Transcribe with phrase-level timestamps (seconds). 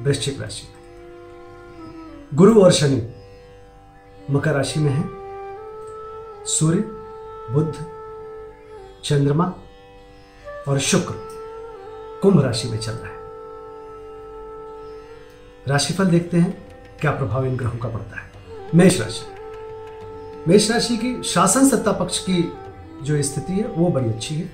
[0.00, 0.78] वृश्चिक राशि में।
[2.34, 3.12] गुरु और शनि
[4.30, 5.04] मकर राशि में है।
[6.46, 6.78] सूर्य
[7.54, 7.86] बुद्ध
[9.04, 9.54] चंद्रमा
[10.68, 11.14] और शुक्र
[12.22, 13.18] कुंभ राशि में चल रहा है।
[15.68, 18.30] राशिफल देखते हैं क्या प्रभाव इन ग्रहों का पड़ता है।
[18.74, 19.26] मेष राशि।
[20.48, 22.52] मेष राशि की शासन सत्ता पक्ष की
[23.02, 24.50] जो स्थिति है, वो बड़ी अच्छी है।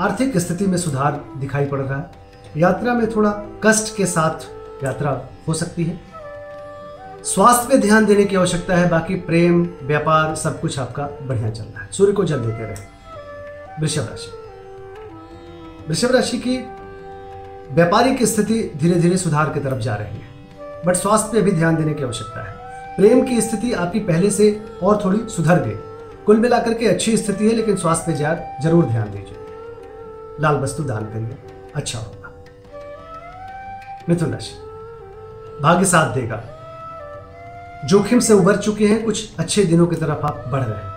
[0.00, 2.23] आर्थिक स्थिति में सुधार दिखाई पड़ रहा है।
[2.56, 3.30] यात्रा में थोड़ा
[3.64, 6.00] कष्ट के साथ यात्रा हो सकती है।
[7.24, 11.64] स्वास्थ्य पे ध्यान देने की आवश्यकता है, बाकी प्रेम, व्यापार, सब कुछ आपका बढ़िया चल
[11.64, 14.30] रहा है। सूर्य को जल देते रहे। वृषभ राशि।
[15.88, 16.56] वृषभ राशि की
[17.74, 20.28] व्यापारिक स्थिति धीरे धीरे सुधार की तरफ़ जा रही है,
[20.86, 24.64] बट स्वास्थ्य पे भी ध्यान देने की आवश्यकता है। प्रेम की स्थिति आपकी पहले से
[24.82, 25.76] और थोड़ी सुधर गई।
[26.26, 29.38] कुल मिलाकर के अच्छी स्थिति है, लेकिन स्वास्थ्य पे ज़रूर ध्यान दीजिए।
[30.40, 31.36] लाल वस्तु दान करिए
[31.74, 32.23] अच्छा होगा।
[34.08, 34.52] मिथुन राशि।
[35.62, 36.44] भाग्य साथ देगा।
[37.84, 40.94] जोखिम से उबर चुके हैं, कुछ अच्छे दिनों की तरफ़ आप बढ़ रहे हैं।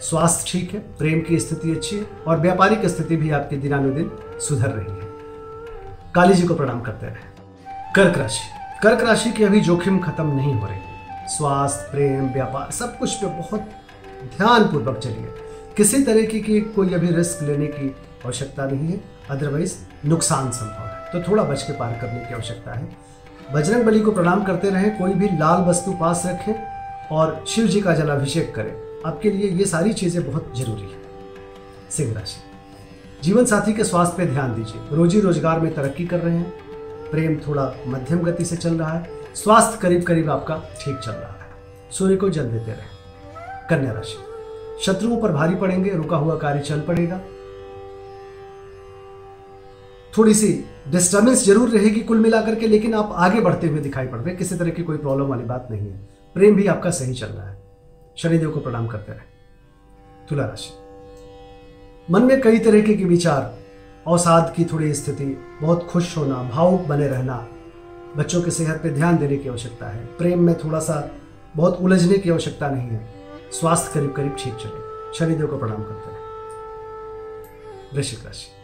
[0.00, 4.68] स्वास्थ्य ठीक है, प्रेम की स्थिति अच्छी है और व्यापारिक स्थिति भी आपकी दिनानुदिन सुधर
[4.68, 5.10] रही है।
[6.14, 7.30] काली जी को प्रणाम करते रहे
[7.96, 8.40] कर्क राशि।
[8.82, 10.78] कर्क राशि की अभी जोखिम खत्म नहीं हो रही।
[11.28, 13.60] स्वास्थ्य, प्रेम, व्यापार, सब कुछ पे बहुत
[14.38, 15.49] ध्यानपूर्वक चलिए।
[15.80, 19.00] किसी तरह की, कोई अभी रिस्क लेने की आवश्यकता नहीं है
[19.30, 19.74] अदरवाइज़
[20.06, 22.88] नुकसान संभव है। तो थोड़ा बच के पार करने की आवश्यकता है।
[23.54, 27.80] बजरंग बली को प्रणाम करते रहें कोई भी लाल वस्तु पास रखें और शिव जी
[27.80, 28.72] का जलाभिषेक करें।
[29.06, 32.40] आपके लिए ये सारी चीज़ें बहुत ज़रूरी है। सिंह राशि।
[33.22, 36.50] जीवन साथी के स्वास्थ्य पे ध्यान दीजिए। रोजी रोज़गार में तरक्की कर रहे हैं।
[37.10, 41.38] प्रेम थोड़ा मध्यम गति से चल रहा है। स्वास्थ्य करीब करीब आपका ठीक चल रहा
[41.40, 41.48] है।
[41.90, 44.29] सूर्य को जल देते रहे। कन्या राशि।
[44.86, 47.20] शत्रुओं पर भारी पड़ेंगे, रुका हुआ कार्य चल पड़ेगा।
[50.18, 54.18] थोड़ी सी डिस्टर्बेंस ज़रूर रहेगी कुल मिलाकर के, लेकिन आप आगे बढ़ते हुए दिखाई पड़
[54.18, 57.26] रहे किसी तरह की कोई प्रॉब्लम वाली बात नहीं है। प्रेम भी आपका सही चल
[57.26, 57.58] रहा है।
[58.16, 63.58] शनिदेव को प्रणाम करते रहे। तुला राशि। मन में कई तरह के विचार
[64.06, 65.24] अवसाद की थोड़ी स्थिति,
[65.62, 67.46] बहुत खुश होना, भावुक बने रहना,
[68.16, 71.10] बच्चों की सेहत पे ध्यान देने की आवश्यकता है। प्रेम में थोड़ा सा
[71.56, 73.19] बहुत उलझने की आवश्यकता नहीं है।
[73.52, 76.20] स्वास्थ्य करीब करीब ठीक चले। शनिदेव को प्रणाम करते हैं
[77.94, 78.56] वृश्चिक राशि।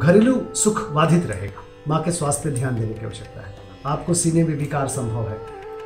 [0.00, 3.54] घरेलू सुख बाधित रहेगा। माँ के स्वास्थ्य ध्यान देने की आवश्यकता है।
[3.86, 5.38] आपको सीने में विकार संभव है।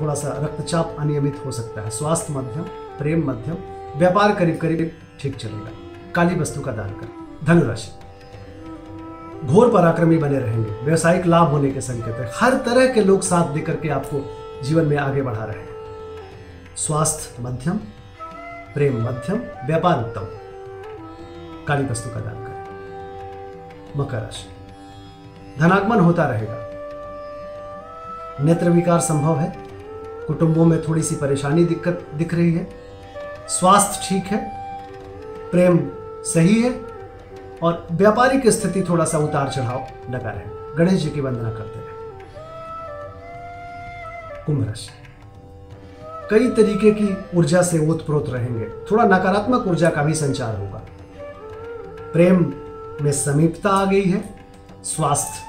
[0.00, 2.62] थोड़ा सा रक्तचाप अनियमित हो सकता है। स्वास्थ्य मध्यम,
[2.98, 3.56] प्रेम मध्यम,
[3.98, 5.70] व्यापार करीब करीब ठीक चलेगा।
[6.14, 7.08] काली वस्तु का दान कर।
[7.46, 7.90] धनुराशि।
[9.46, 13.54] घोर पराक्रमी बने रहेंगे। व्यवसायिक लाभ होने के संकेत है। हर तरह के लोग साथ
[13.54, 15.68] देकर के आपको जीवन में आगे बढ़ा रहे हैं।
[16.76, 17.76] स्वास्थ्य मध्यम,
[18.74, 20.26] प्रेम मध्यम, व्यापार उत्तम।
[21.66, 22.60] काली वस्तु का दान करें।
[23.96, 24.48] मकर राशि।
[25.60, 26.70] धनागमन होता रहेगा।
[28.44, 29.56] नेत्र विकार संभव है।
[30.26, 32.70] कुटुंबों में थोड़ी सी परेशानी दिक्कत दिख रही है।
[33.48, 34.50] स्वास्थ्य ठीक है।
[35.50, 35.90] प्रेम
[36.22, 36.80] सही है।
[37.62, 41.89] और व्यापारिक स्थिति थोड़ा सा उतार चढ़ाव लगा रहे गणेश जी की वंदना करते रहे।
[44.50, 44.90] कुंभ राशि
[46.30, 50.82] कई तरीके की ऊर्जा से ओतप्रोत रहेंगे। थोड़ा नकारात्मक ऊर्जा का भी संचार होगा।
[52.12, 52.54] प्रेम
[53.02, 54.34] में समीपता आ गई है
[54.84, 55.42] स्वास्थ्य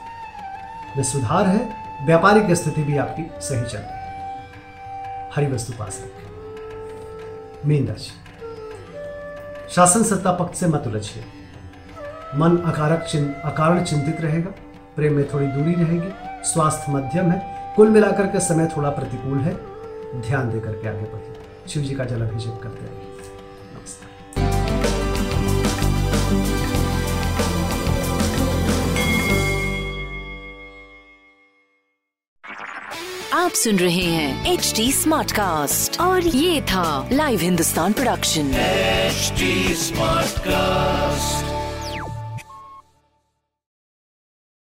[0.97, 1.73] में सुधार है
[2.05, 4.49] व्यापारिक स्थिति भी आपकी सही चल रही है।
[5.35, 8.11] हरी वस्तु पास रखें। मीन राशि।
[9.75, 11.23] शासन सत्ता पक्ष से मत उलझिए।
[12.35, 14.51] मन अकारक चिन, अकारण चिंतित रहेगा।
[14.95, 16.13] प्रेम में थोड़ी दूरी रहेगी।
[16.43, 19.53] स्वास्थ्य मध्यम है। कुल मिलाकर के समय थोड़ा प्रतिकूल है।
[20.21, 21.33] ध्यान देकर के आगे बढ़िए।
[21.69, 23.07] शिव जी का जल अभिषेक करते रहिए।
[23.75, 24.09] नमस्कार।
[33.33, 39.33] आप सुन रहे हैं एच डी स्मार्ट कास्ट और ये था live Hindustan production H
[39.77, 41.50] smart Smartcast.